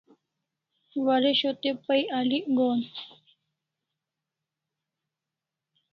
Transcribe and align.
Waresho 1.05 1.49
te 1.61 1.69
pay 1.85 2.01
alik 2.17 2.45
gohan 2.55 2.81